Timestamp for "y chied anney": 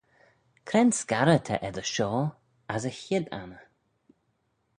2.89-3.63